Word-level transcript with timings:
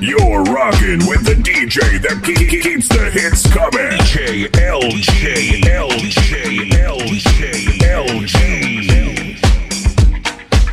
You're 0.00 0.44
rocking 0.44 1.00
with 1.08 1.24
the 1.24 1.34
DJ 1.34 1.98
that 2.02 2.22
ke- 2.22 2.46
ke- 2.46 2.62
keeps 2.62 2.86
the 2.88 3.10
hits 3.10 3.42
coming. 3.52 3.98
DJ 3.98 4.46
LJ, 4.46 5.62
LJ, 5.64 6.70
LJ, 6.70 7.80
LG. 7.82 8.38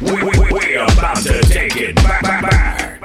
We, 0.01 0.13
we, 0.13 0.38
we 0.53 0.75
about 0.75 1.17
to 1.23 1.41
take 1.49 1.75
it 1.75 1.96
back, 1.96 2.21
back, 2.21 2.41
back. 2.51 3.04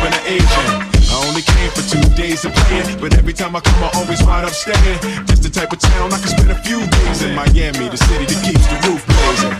Cuban, 0.00 0.14
or 0.14 0.26
Asian. 0.26 0.66
I 1.12 1.14
only 1.28 1.42
came 1.42 1.70
for 1.72 1.82
two 1.82 2.00
days 2.14 2.44
of 2.44 2.54
playing, 2.54 3.00
but 3.00 3.16
every 3.18 3.32
time 3.32 3.54
I 3.54 3.60
come, 3.60 3.84
I 3.84 3.90
always 3.94 4.22
wind 4.22 4.46
up 4.46 4.52
staying. 4.52 4.98
Just 5.26 5.42
the 5.42 5.50
type 5.50 5.72
of 5.72 5.78
town 5.78 6.12
I 6.12 6.18
can 6.18 6.28
spend 6.28 6.50
a 6.50 6.62
few 6.62 6.86
days 6.86 7.22
in. 7.22 7.34
Miami, 7.34 7.88
the 7.88 7.96
city 7.96 8.24
that 8.24 8.44
keeps 8.44 8.66
the 8.66 8.88
roof 8.88 9.06
blazing. 9.06 9.54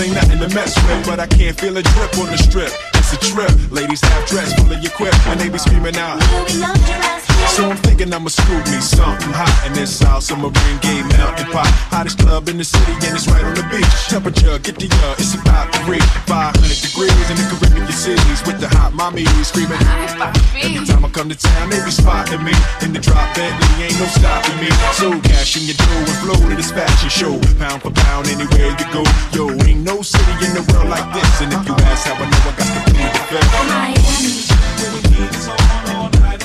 Ain't 0.00 0.14
nothing 0.14 0.38
to 0.38 0.54
mess 0.54 0.76
with, 0.76 1.06
but 1.06 1.18
I 1.18 1.26
can't 1.26 1.58
feel 1.58 1.76
a 1.76 1.82
drip 1.82 2.18
on 2.18 2.26
the 2.26 2.38
strip. 2.38 2.72
It's 2.94 3.12
a 3.12 3.18
trip. 3.18 3.50
Ladies 3.70 4.00
half 4.00 4.28
dressed, 4.28 4.56
fully 4.58 4.76
equipped, 4.84 5.26
and 5.26 5.40
they 5.40 5.48
be 5.48 5.58
screaming 5.58 5.96
out. 5.96 6.20
Yeah, 6.20 6.44
we 6.44 6.60
love 6.60 6.88
your 6.88 6.96
ass. 6.96 7.27
So 7.54 7.70
I'm 7.70 7.76
thinking 7.78 8.12
I'ma 8.12 8.28
screw 8.28 8.58
me 8.70 8.78
something 8.80 9.32
hot 9.32 9.50
in 9.66 9.72
this 9.72 9.90
South 9.90 10.22
Submarine 10.22 10.78
Gay 10.80 11.02
Mountain 11.16 11.50
Pot. 11.50 11.66
Hottest 11.90 12.18
club 12.18 12.48
in 12.48 12.56
the 12.56 12.64
city 12.64 12.92
and 13.06 13.16
it's 13.16 13.26
right 13.26 13.42
on 13.44 13.54
the 13.54 13.66
beach. 13.72 13.88
Temperature, 14.08 14.58
get 14.58 14.78
the 14.78 14.88
uh, 15.06 15.18
it's 15.18 15.34
about 15.34 15.66
reach 15.88 16.04
500 16.30 16.54
degrees 16.54 17.26
in 17.30 17.36
the 17.40 17.46
Caribbean 17.50 17.90
cities 17.90 18.40
with 18.46 18.60
the 18.60 18.68
hot 18.78 18.94
mommy 18.94 19.26
screaming. 19.42 19.80
Every 20.54 20.86
time 20.86 21.04
I 21.04 21.10
come 21.10 21.28
to 21.28 21.38
town, 21.38 21.70
they 21.70 21.82
be 21.82 21.90
spotting 21.90 22.44
me 22.44 22.54
in 22.84 22.92
the 22.92 23.00
drop 23.00 23.26
Bentley, 23.34 23.90
ain't 23.90 23.98
no 23.98 24.06
stopping 24.06 24.58
me. 24.62 24.70
So 24.94 25.18
cash 25.26 25.58
in 25.58 25.66
your 25.66 25.78
dough 25.80 26.06
and 26.06 26.18
flow 26.22 26.38
to 26.38 26.54
this 26.54 26.70
fashion 26.70 27.10
show, 27.10 27.34
pound 27.58 27.82
for 27.82 27.90
pound 27.90 28.28
anywhere 28.28 28.70
you 28.76 28.86
go. 28.94 29.02
Yo, 29.34 29.50
ain't 29.66 29.82
no 29.82 30.02
city 30.02 30.46
in 30.46 30.54
the 30.54 30.64
world 30.70 30.88
like 30.88 31.08
this. 31.10 31.42
And 31.42 31.52
if 31.52 31.62
you 31.66 31.74
ask 31.90 32.06
how 32.06 32.14
I 32.14 32.26
know, 32.28 32.42
I 32.46 32.54
got 32.54 32.70
the. 32.76 32.88
Miami. 33.28 34.48
To 34.48 34.56
my 34.56 34.78
home. 34.80 35.08
Bienvenido 35.08 35.52
a 35.52 35.56
Miami. 35.58 35.87
going 35.87 35.87
to 35.87 35.87
Miami. 35.87 35.87
Let's 35.87 35.87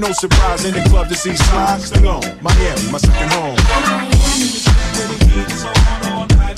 no 0.00 0.12
surprise 0.12 0.64
in 0.64 0.72
the 0.72 0.80
club 0.88 1.08
to 1.08 1.14
see 1.14 1.36
slides. 1.36 1.86
Still 1.86 2.08
on 2.08 2.22
Miami, 2.42 2.90
my 2.90 2.98
second 2.98 3.32
home. 3.32 3.56
Miami. 6.36 6.49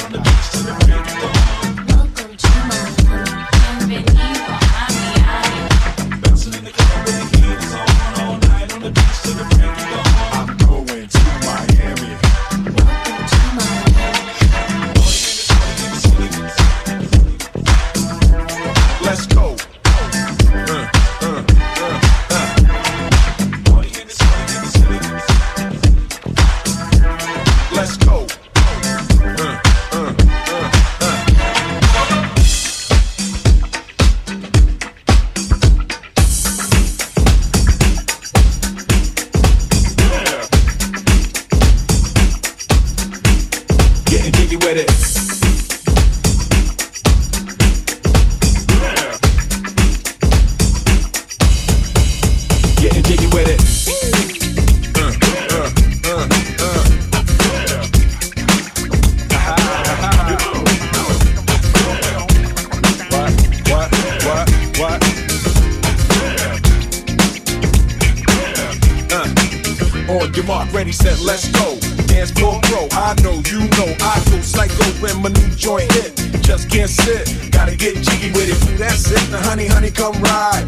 Let's 71.24 71.48
go. 71.48 71.78
Dance 72.06 72.30
floor 72.30 72.60
pro, 72.62 72.88
I 72.92 73.14
know, 73.22 73.40
you 73.46 73.60
know, 73.78 73.94
I 74.00 74.22
go 74.30 74.40
psycho 74.40 74.84
when 75.00 75.22
my 75.22 75.28
new 75.30 75.48
joint 75.54 75.90
hit. 75.92 76.14
just 76.42 76.70
can't 76.70 76.90
sit. 76.90 77.50
Gotta 77.50 77.76
get 77.76 77.96
jiggy 77.96 78.30
with 78.32 78.50
it. 78.50 78.78
That's 78.78 79.10
it. 79.10 79.30
Now, 79.30 79.40
honey, 79.42 79.66
honey, 79.66 79.90
come 79.90 80.14
ride. 80.22 80.61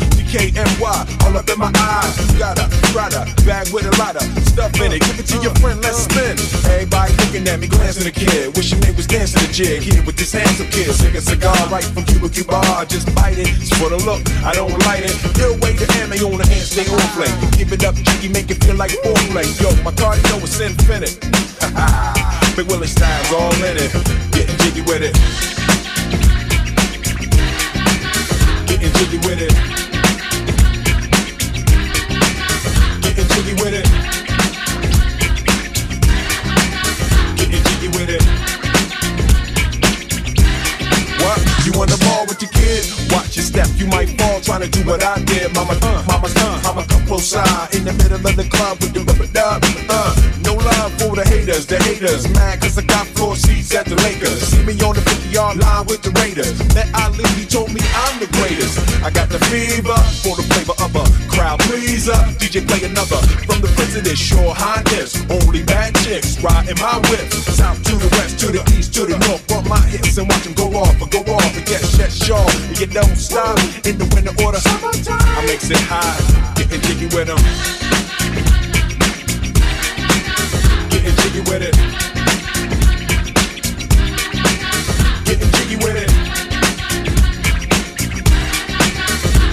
All 1.35 1.41
up 1.41 1.51
in 1.51 1.59
my 1.59 1.73
eyes. 1.75 2.15
You 2.33 2.39
got 2.39 2.59
a 2.63 2.71
Prada 2.95 3.27
bag 3.43 3.67
with 3.75 3.91
a 3.91 3.95
lot 3.99 4.15
of 4.15 4.23
stuff 4.47 4.71
in 4.79 4.93
it. 4.93 5.03
Give 5.03 5.19
it 5.19 5.27
to 5.35 5.39
your 5.43 5.51
friend, 5.59 5.83
let's 5.83 6.07
spin. 6.07 6.39
Everybody 6.71 7.11
looking 7.19 7.49
at 7.51 7.59
me, 7.59 7.67
glancing 7.67 8.07
at 8.07 8.15
the 8.15 8.21
kid. 8.23 8.55
Wishing 8.55 8.79
they 8.79 8.95
was 8.95 9.09
dancing 9.09 9.43
the 9.43 9.51
jig. 9.51 9.83
Here 9.83 9.99
with 10.07 10.15
this 10.15 10.31
handsome 10.31 10.71
kid. 10.71 10.95
Sick 10.95 11.15
a 11.15 11.21
cigar 11.21 11.57
right 11.75 11.83
from 11.83 12.05
Cuba 12.05 12.29
Cuba. 12.31 12.87
Just 12.87 13.13
bite 13.17 13.39
it. 13.39 13.51
It's 13.59 13.75
for 13.75 13.91
the 13.91 13.99
look. 14.07 14.23
I 14.47 14.55
don't 14.55 14.71
light 14.87 15.03
it. 15.03 15.19
Ill 15.43 15.59
way 15.59 15.75
to 15.75 15.87
ammo 15.99 16.15
on 16.31 16.39
the 16.39 16.47
hand, 16.47 16.67
stay 16.71 16.87
on 16.87 17.03
play. 17.19 17.31
Give 17.59 17.73
it 17.75 17.83
up, 17.83 17.99
jiggy, 17.99 18.31
make 18.31 18.55
it 18.55 18.63
feel 18.63 18.79
like 18.79 18.95
foreplay. 19.03 19.51
Yo, 19.59 19.75
my 19.83 19.91
cardio 19.91 20.39
is 20.39 20.55
infinite. 20.63 21.19
Big 22.55 22.71
Willie 22.71 22.87
style's 22.87 23.33
all 23.35 23.51
in 23.59 23.75
it. 23.75 23.91
Getting 24.31 24.55
jiggy 24.63 24.87
with 24.87 25.03
it. 25.03 25.19
Getting 28.71 28.93
jiggy 28.95 29.19
with 29.27 29.43
it. 29.43 29.84
To 44.65 44.71
do 44.71 44.89
what 44.89 45.03
I 45.05 45.23
did. 45.25 45.53
Mama, 45.55 45.77
uh, 45.83 46.05
mama, 46.07 46.29
uh, 46.37 46.61
mama, 46.65 46.87
come 46.89 47.07
close 47.07 47.27
side 47.29 47.75
in 47.75 47.85
the 47.85 47.93
middle 47.93 48.17
of 48.17 48.37
the 48.37 48.45
club 48.45 48.81
with 48.81 48.95
the 48.95 49.04
haters, 51.45 51.67
the 51.67 51.77
haters. 51.85 52.29
Mad 52.33 52.61
cause 52.61 52.79
I 52.79 52.83
got 52.83 53.07
floor 53.09 53.37
seats 53.37 53.75
at 53.75 53.85
the 53.87 53.97
Lakers. 53.97 54.41
See 54.49 54.65
me 54.65 54.73
on 54.81 54.95
the 54.95 55.03
50 55.03 55.29
yard 55.29 55.57
line 55.59 55.85
with 55.87 56.01
the 56.03 56.11
Raiders. 56.21 56.57
Met 56.75 56.89
Ali, 56.97 57.25
he 57.37 57.45
told 57.45 57.73
me 57.73 57.81
I'm 58.09 58.19
the 58.19 58.29
greatest. 58.33 58.81
I 59.05 59.11
got 59.11 59.29
the 59.29 59.39
fever 59.53 59.97
for 60.25 60.37
the 60.37 60.45
flavor 60.49 60.77
of 60.81 60.97
a 60.97 61.05
crowd 61.29 61.61
pleaser. 61.69 62.17
DJ 62.41 62.65
play 62.67 62.81
another 62.89 63.21
from 63.45 63.61
the 63.61 63.69
president, 63.77 64.17
sure 64.17 64.55
highness. 64.57 65.21
Only 65.29 65.63
bad 65.63 65.95
chicks 66.01 66.41
riding 66.41 66.81
my 66.81 66.97
whip. 67.13 67.29
South 67.33 67.83
to 67.85 67.93
the 67.97 68.09
west, 68.17 68.39
to 68.41 68.49
the 68.49 68.63
east, 68.77 68.95
to 68.95 69.05
the 69.05 69.19
north. 69.29 69.45
Bump 69.49 69.69
my 69.69 69.81
hips 69.93 70.17
and 70.17 70.29
watch 70.29 70.45
them 70.45 70.55
go 70.55 70.73
off 70.81 70.97
or 71.01 71.09
go 71.09 71.21
off 71.29 71.53
and 71.57 71.67
get 71.67 71.85
shut 71.85 72.13
sharp. 72.13 72.49
And 72.73 72.79
you 72.81 72.87
don't 72.87 73.17
stop 73.17 73.59
in 73.85 73.99
the 74.01 74.09
winter 74.17 74.33
order. 74.41 74.61
I 74.65 75.45
makes 75.47 75.69
it 75.69 75.83
high, 75.85 76.17
getting 76.57 76.81
jiggy 76.81 77.09
with 77.13 77.29
them. 77.29 78.04
Jiggy 81.25 81.41
with 81.51 81.63
it. 81.63 81.75
Getting 85.25 85.51
jiggy 85.53 85.77
with 85.77 85.97
it. 85.97 86.11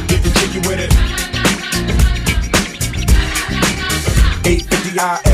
Getting 0.08 0.34
jiggy 0.34 0.60
with 0.68 0.80
it. 0.80 0.92
850 4.46 5.30
IS 5.30 5.31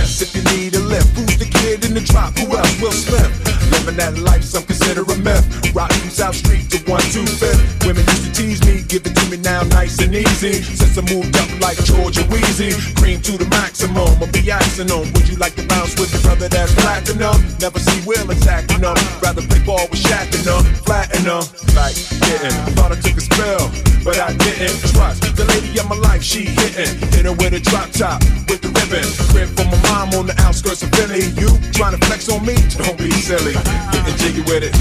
lift. 0.87 1.11
Who's 1.15 1.37
the 1.37 1.45
kid 1.45 1.85
in 1.85 1.93
the 1.93 2.01
drop? 2.01 2.37
Who 2.39 2.55
else 2.55 2.81
will 2.81 2.91
slip? 2.91 3.29
Living 3.71 3.97
that 3.99 4.17
life, 4.17 4.43
some 4.43 4.63
consider 4.63 5.03
a 5.03 5.17
myth. 5.19 5.43
Rock 5.75 5.91
from 5.91 6.09
South 6.09 6.35
Street 6.35 6.69
to 6.71 6.77
125th. 6.87 7.85
Women 7.85 8.03
used 8.07 8.25
to 8.25 8.31
tease 8.31 8.61
me, 8.65 8.83
give 8.87 9.05
it 9.05 9.15
to 9.15 9.25
me 9.29 9.37
now 9.37 9.63
nice 9.75 9.99
and 9.99 10.15
easy. 10.15 10.63
Since 10.63 10.97
I 10.97 11.03
moved 11.13 11.35
up 11.35 11.49
like 11.59 11.77
George 11.83 12.17
and 12.17 12.27
Wheezy, 12.31 12.71
cream 12.95 13.21
to 13.21 13.37
the 13.37 13.47
maximum. 13.51 14.07
I'll 14.23 14.31
be 14.31 14.49
asking 14.49 14.87
them, 14.87 15.11
would 15.13 15.27
you 15.27 15.37
like 15.37 15.55
to 15.55 15.65
bounce 15.67 15.99
with 15.99 16.11
your 16.13 16.21
brother 16.23 16.47
that's 16.47 16.73
platinum? 16.75 17.35
Never 17.59 17.79
see 17.79 17.99
Will 18.07 18.29
attacking 18.31 18.81
them. 18.81 18.95
Rather 19.21 19.43
play 19.43 19.59
ball 19.67 19.85
with 19.91 19.99
Shaq 19.99 20.31
and 20.31 20.45
them, 20.47 20.63
flatten 20.87 21.23
them. 21.27 21.43
Like, 21.75 21.95
getting, 22.23 22.55
thought 22.75 22.91
I 22.91 22.97
took 23.03 23.17
a 23.19 23.23
spell, 23.23 23.67
but 24.03 24.17
I 24.17 24.31
didn't 24.37 24.79
trust. 24.95 25.27
The 25.35 25.43
lady 25.43 25.77
of 25.79 25.89
my 25.89 25.97
life, 25.97 26.23
she 26.23 26.45
hitting. 26.45 26.95
Hit 27.11 27.25
her 27.25 27.33
with 27.33 27.53
a 27.53 27.59
drop 27.59 27.91
top, 27.91 28.23
with 28.47 28.63
the 28.63 28.71
ribbon. 28.71 29.05
Crib 29.31 29.49
for 29.53 29.67
my 29.67 29.79
mom 29.91 30.13
on 30.15 30.25
the 30.27 30.35
outskirts 30.39 30.76
of 30.83 30.89
Philly. 30.91 31.25
You 31.39 31.47
trying 31.71 31.97
to 31.97 32.06
flex 32.06 32.29
on 32.29 32.45
me? 32.45 32.56
Don't 32.77 32.97
be 32.97 33.12
silly. 33.12 33.53
Getting 33.53 34.18
jiggy 34.18 34.41
with 34.41 34.63
it. 34.63 34.74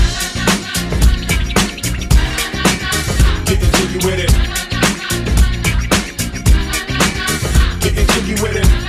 Getting 3.46 3.70
jiggy 3.76 4.06
with 4.06 4.18
it. 4.18 4.32
Getting 7.80 8.06
jiggy 8.06 8.42
with 8.42 8.56
it. 8.56 8.85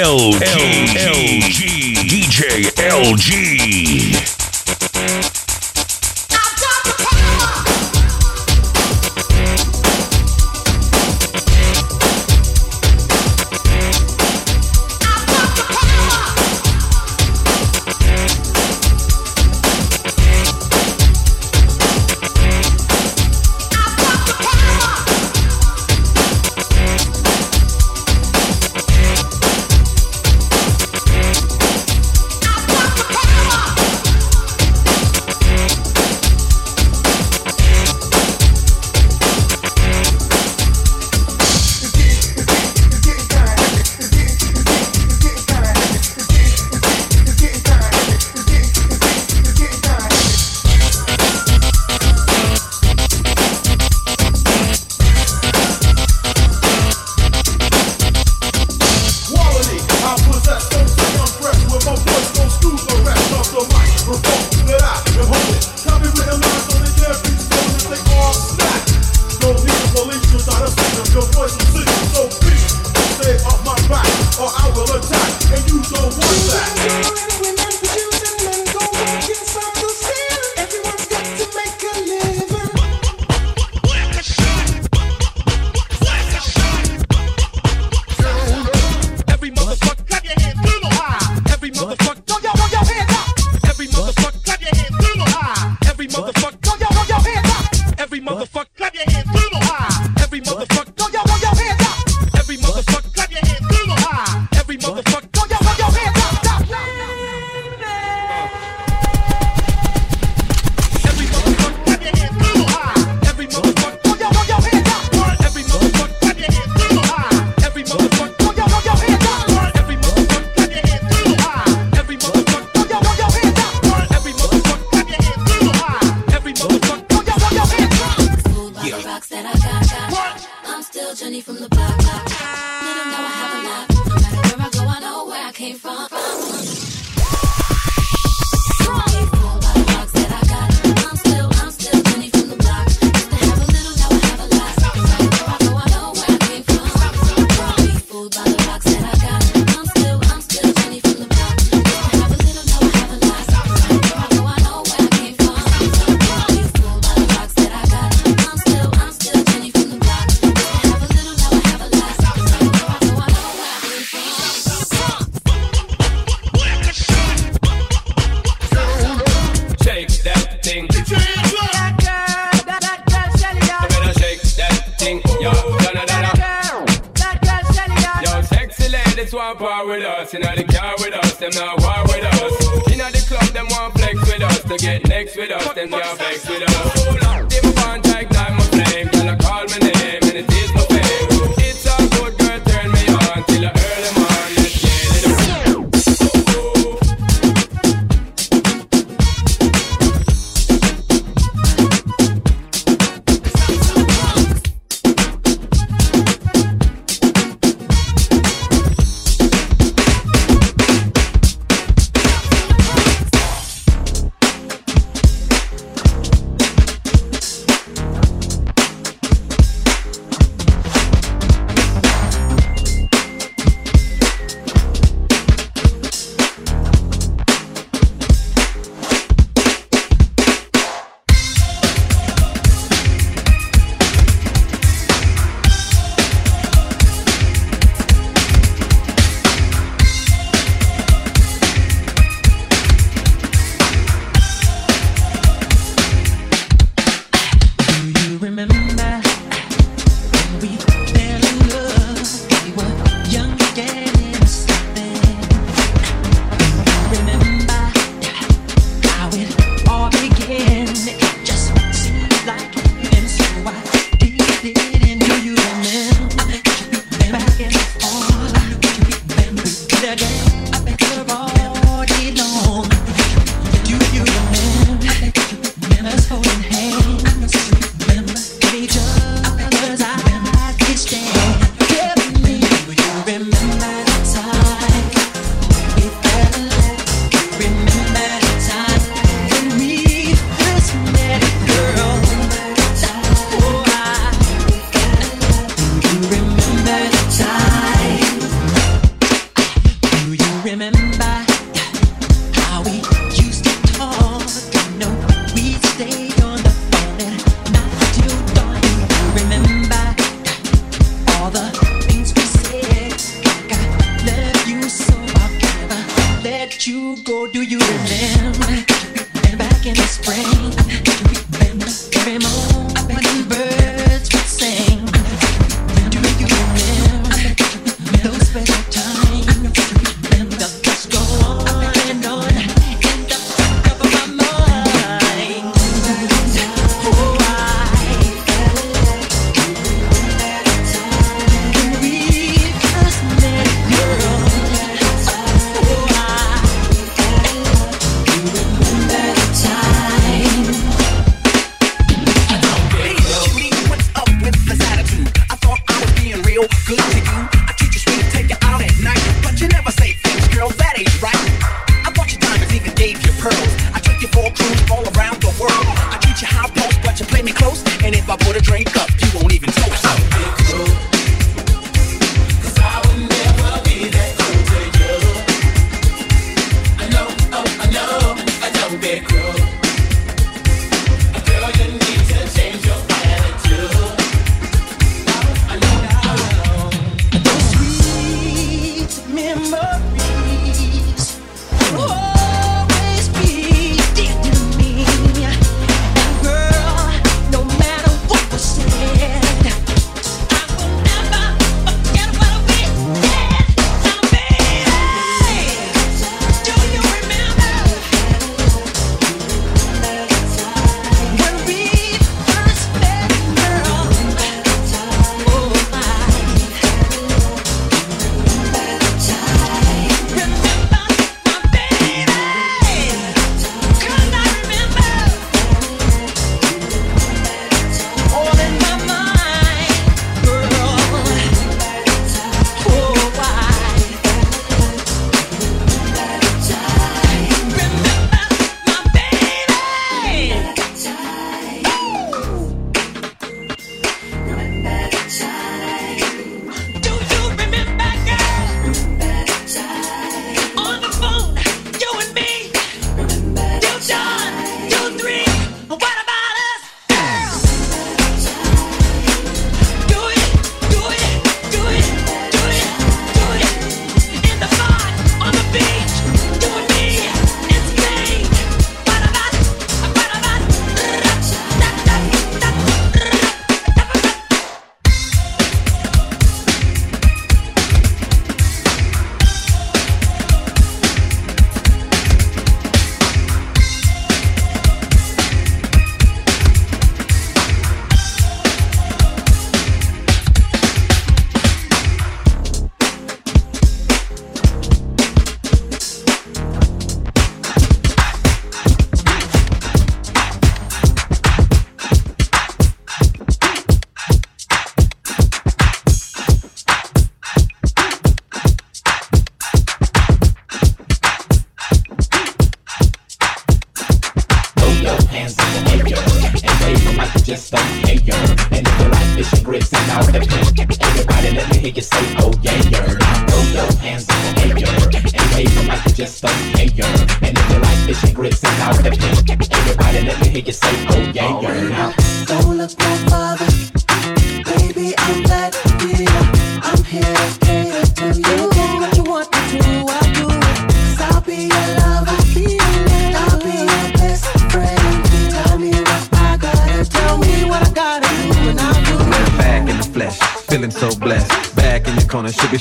LG. 0.00 0.96
LG. 0.96 1.60
DJ 2.08 2.72
LG. 2.72 3.99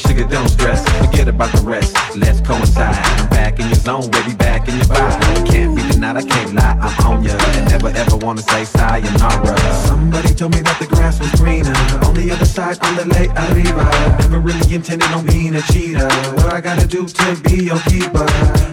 Nigga, 0.10 0.28
don't 0.28 0.50
stress, 0.50 0.82
forget 0.98 1.28
about 1.28 1.52
the 1.56 1.62
rest. 1.62 1.96
Let's 2.18 2.42
coincide. 2.42 2.96
I'm 3.20 3.30
back 3.30 3.60
in 3.60 3.68
your 3.68 3.76
zone, 3.76 4.10
baby, 4.10 4.34
back 4.34 4.68
in 4.68 4.76
your 4.78 4.86
vibe. 4.86 5.46
Can't 5.46 5.76
be 5.76 5.84
denied, 5.84 6.18
I 6.18 6.24
can't 6.24 6.56
lie, 6.56 6.78
I'm 6.82 7.06
on 7.06 7.24
ya. 7.24 7.38
Never 7.70 7.90
ever 7.90 8.18
wanna 8.18 8.42
say 8.42 8.66
sayonara. 8.66 9.56
Somebody 9.86 10.34
told 10.34 10.56
me 10.56 10.62
that 10.62 10.80
the 10.80 10.88
grass 10.88 11.20
was 11.20 11.30
greener. 11.40 11.78
On 12.08 12.16
the 12.16 12.32
other 12.32 12.46
side, 12.46 12.84
on 12.84 12.96
the 12.96 13.06
lake 13.06 13.30
arriba. 13.38 13.86
Never 14.22 14.40
really 14.40 14.74
intended 14.74 15.12
on 15.12 15.28
being 15.28 15.56
a 15.56 15.62
cheater. 15.72 16.10
What 16.38 16.54
I 16.54 16.60
gotta 16.60 16.88
do 16.88 17.06
to 17.06 17.36
be 17.44 17.66
your 17.66 17.80
keeper? 17.82 18.26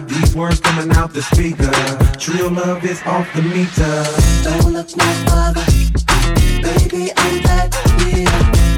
These 0.07 0.35
words 0.35 0.59
coming 0.59 0.89
out 0.97 1.13
the 1.13 1.21
speaker. 1.21 1.69
True 2.17 2.49
love 2.49 2.83
is 2.83 2.99
off 3.05 3.31
the 3.35 3.43
meter. 3.43 3.93
Don't 4.41 4.73
look 4.73 4.89
no 4.97 5.05
further. 5.29 5.65
Baby, 6.65 7.11
I'm 7.15 7.43
back 7.43 7.75
here. 8.01 8.27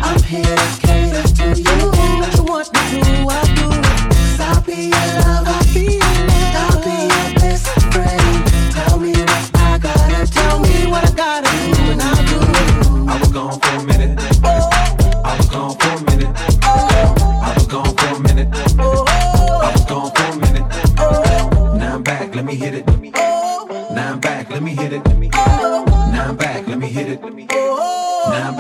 I'm 0.04 0.22
here 0.24 0.58
to 0.58 0.88
cater 0.88 1.24
to 1.24 1.62
you. 1.62 2.39
I 2.60 2.64
do. 2.92 3.70
Cause 4.10 4.40
I'll 4.42 4.62
be 4.64 4.90
your 4.90 5.08
lover, 5.24 5.64
be 5.74 5.99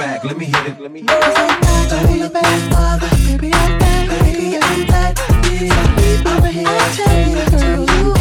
back, 0.09 0.23
let 0.23 0.37
me 0.37 0.45
hit 0.45 0.65
it. 0.67 0.79
Let 0.79 0.91
me 0.91 1.01
hit 1.01 1.09
it. 1.09 1.15
I 1.15 2.25
a 2.25 2.29
bad 2.29 2.71
mother, 2.71 3.09
baby, 3.27 3.53
I'm 3.53 3.79
back, 3.79 4.09
baby, 4.21 4.57
I'm 4.57 4.87
back. 4.87 5.17
Yeah, 5.45 5.73
I'm 7.05 7.29
here 7.29 7.45
to 7.45 7.93
you. 7.93 8.18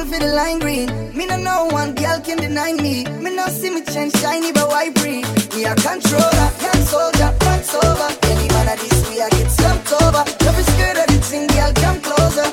cool 0.00 0.12
for 0.12 0.20
the 0.20 0.32
line 0.32 0.58
green. 0.58 0.88
Me 1.16 1.26
no 1.26 1.36
know 1.36 1.68
one 1.70 1.94
girl 1.94 2.20
can 2.20 2.38
deny 2.38 2.72
me. 2.72 3.04
Me 3.04 3.34
no 3.34 3.46
see 3.46 3.70
me 3.70 3.82
change 3.82 4.14
shiny, 4.16 4.52
but 4.52 4.68
why 4.68 4.90
breathe? 4.90 5.26
Me 5.54 5.64
a 5.64 5.74
controller, 5.74 6.48
young 6.60 6.82
soldier, 6.84 7.30
pants 7.40 7.74
over. 7.74 8.08
Any 8.30 8.48
man 8.48 8.68
of 8.72 8.80
this 8.80 8.98
we 9.08 9.20
I 9.20 9.28
get 9.30 9.50
slumped 9.50 9.92
over. 10.02 10.24
Every 10.46 10.64
scared 10.64 10.98
of 10.98 11.06
the 11.06 11.18
thing, 11.28 11.46
girl, 11.48 11.72
come 11.74 12.00
closer. 12.00 12.48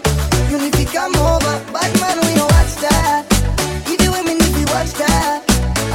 You 0.49 0.57
need 0.59 0.73
to 0.73 0.85
come 0.85 1.15
over, 1.15 1.53
bad 1.73 1.91
man, 2.01 2.17
we 2.25 2.33
don't 2.35 2.51
watch 2.51 2.75
that. 2.85 3.25
Either 3.87 4.11
way, 4.11 4.23
me 4.23 4.33
need 4.35 4.53
to 4.59 4.65
watch 4.73 4.93
that. 5.01 5.43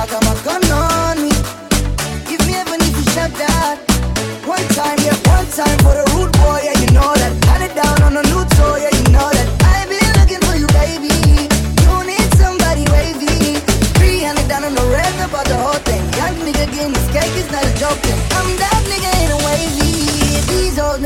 I 0.00 0.06
got 0.06 0.22
my 0.24 0.34
gun 0.46 0.62
on 0.72 1.16
me. 1.22 1.32
If 2.32 2.40
me 2.46 2.54
ever 2.56 2.76
need 2.78 2.94
to 2.94 3.04
shut 3.12 3.32
that, 3.42 3.76
one 4.46 4.66
time, 4.76 4.98
yeah, 5.04 5.16
one 5.28 5.46
time 5.50 5.78
for 5.84 5.94
the 6.00 6.11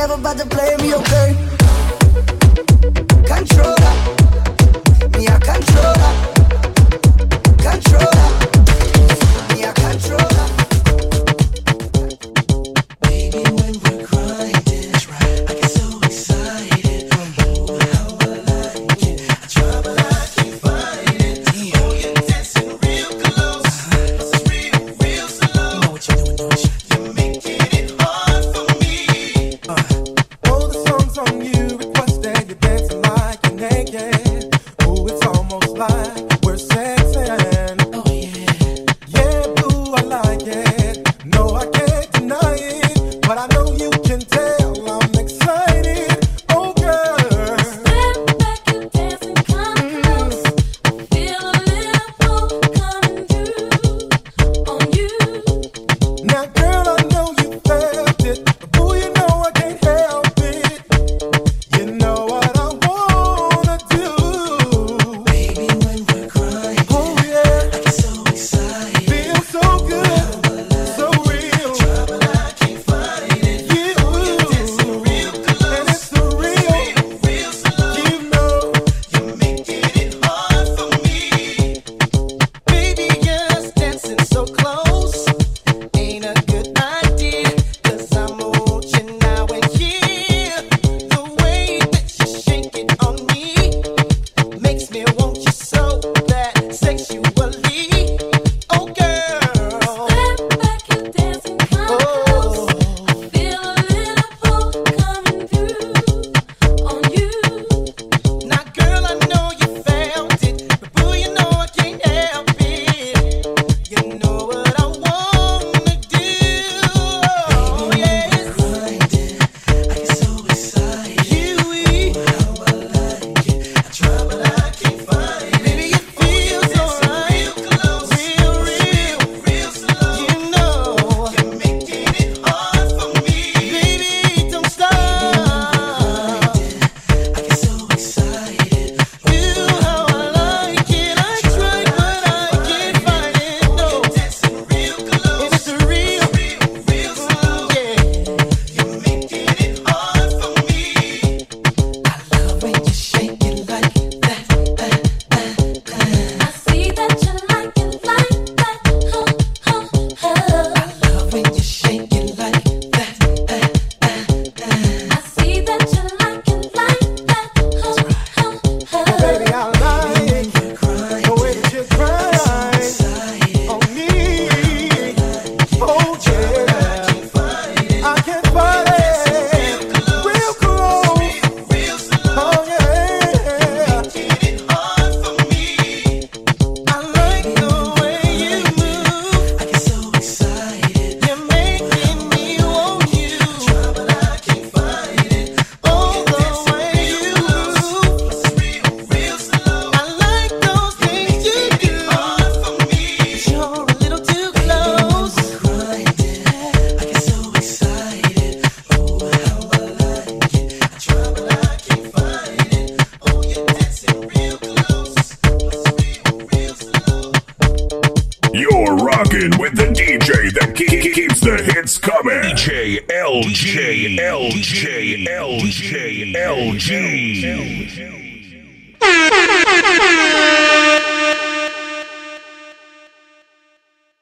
never 0.09 0.21
about 0.21 0.39
to 0.39 0.47
play 0.47 0.77
me, 0.77 0.95
okay? 0.95 1.46